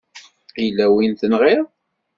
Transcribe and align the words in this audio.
Yella 0.63 0.85
wi 0.93 1.05
tenɣiḍ? 1.19 1.65